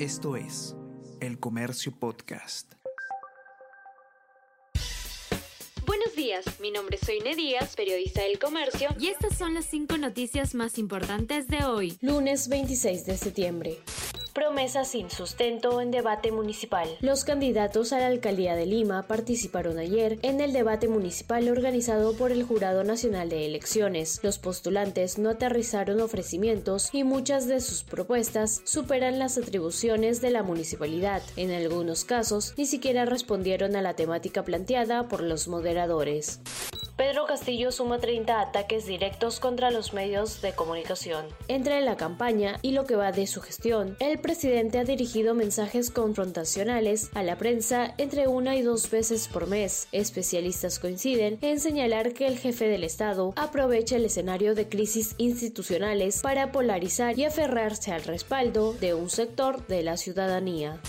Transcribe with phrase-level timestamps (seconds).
[0.00, 0.74] Esto es
[1.20, 2.72] El Comercio Podcast.
[5.86, 9.96] Buenos días, mi nombre es Soine Díaz, periodista del Comercio, y estas son las cinco
[9.96, 13.78] noticias más importantes de hoy, lunes 26 de septiembre.
[14.34, 16.88] Promesa sin sustento en debate municipal.
[17.00, 22.32] Los candidatos a la alcaldía de Lima participaron ayer en el debate municipal organizado por
[22.32, 24.18] el Jurado Nacional de Elecciones.
[24.24, 30.42] Los postulantes no aterrizaron ofrecimientos y muchas de sus propuestas superan las atribuciones de la
[30.42, 31.22] municipalidad.
[31.36, 36.40] En algunos casos, ni siquiera respondieron a la temática planteada por los moderadores.
[36.96, 41.26] Pedro Castillo suma 30 ataques directos contra los medios de comunicación.
[41.48, 45.90] Entre la campaña y lo que va de su gestión, el presidente ha dirigido mensajes
[45.90, 49.88] confrontacionales a la prensa entre una y dos veces por mes.
[49.90, 56.22] Especialistas coinciden en señalar que el jefe del Estado aprovecha el escenario de crisis institucionales
[56.22, 60.80] para polarizar y aferrarse al respaldo de un sector de la ciudadanía.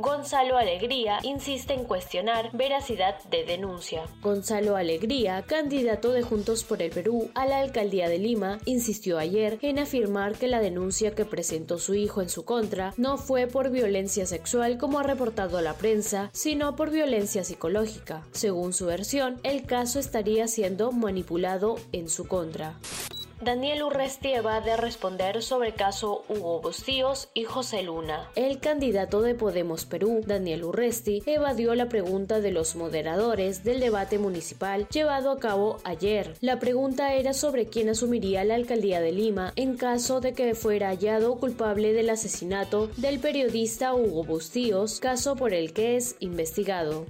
[0.00, 4.04] Gonzalo Alegría insiste en cuestionar veracidad de denuncia.
[4.22, 9.58] Gonzalo Alegría, candidato de Juntos por el Perú a la alcaldía de Lima, insistió ayer
[9.60, 13.70] en afirmar que la denuncia que presentó su hijo en su contra no fue por
[13.70, 18.22] violencia sexual como ha reportado la prensa, sino por violencia psicológica.
[18.30, 22.78] Según su versión, el caso estaría siendo manipulado en su contra.
[23.40, 28.28] Daniel Urresti evade responder sobre caso Hugo Bustíos y José Luna.
[28.34, 34.18] El candidato de Podemos Perú, Daniel Urresti, evadió la pregunta de los moderadores del debate
[34.18, 36.34] municipal llevado a cabo ayer.
[36.40, 40.88] La pregunta era sobre quién asumiría la alcaldía de Lima en caso de que fuera
[40.88, 47.06] hallado culpable del asesinato del periodista Hugo Bustíos, caso por el que es investigado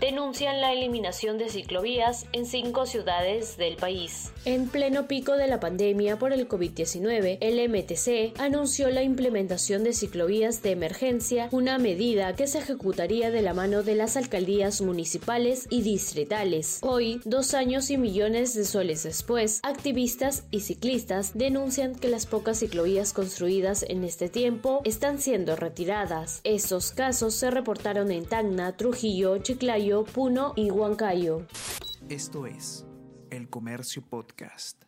[0.00, 4.32] denuncian la eliminación de ciclovías en cinco ciudades del país.
[4.44, 9.92] En pleno pico de la pandemia por el COVID-19, el MTC anunció la implementación de
[9.92, 15.66] ciclovías de emergencia, una medida que se ejecutaría de la mano de las alcaldías municipales
[15.70, 16.78] y distritales.
[16.82, 22.60] Hoy, dos años y millones de soles después, activistas y ciclistas denuncian que las pocas
[22.60, 26.40] ciclovías construidas en este tiempo están siendo retiradas.
[26.44, 29.38] Estos casos se reportaron en Tacna, Trujillo,
[29.96, 31.46] Puno y Huancayo.
[32.10, 32.86] Esto es
[33.30, 34.87] El Comercio Podcast.